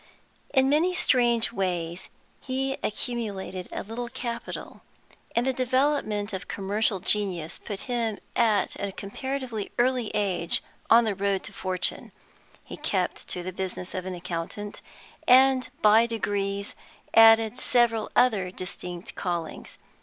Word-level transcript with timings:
In 0.51 0.67
many 0.67 0.95
strange 0.95 1.51
ways 1.51 2.09
he 2.39 2.73
accumulated 2.81 3.69
a 3.71 3.83
little 3.83 4.09
capital, 4.09 4.81
and 5.35 5.45
the 5.45 5.53
development 5.53 6.33
of 6.33 6.47
commercial 6.47 6.99
genius 6.99 7.59
put 7.63 7.81
him 7.81 8.17
at 8.35 8.75
a 8.81 8.91
comparatively 8.93 9.71
early 9.77 10.09
age 10.15 10.63
on 10.89 11.03
the 11.03 11.13
road 11.13 11.43
to 11.43 11.53
fortune. 11.53 12.11
He 12.63 12.77
kept 12.77 13.27
to 13.27 13.43
the 13.43 13.53
business 13.53 13.93
of 13.93 14.07
an 14.07 14.15
accountant, 14.15 14.81
and 15.27 15.69
by 15.83 16.07
degrees 16.07 16.73
added 17.13 17.59
several 17.59 18.09
other 18.15 18.49
distinct 18.49 19.13
callings. 19.13 19.77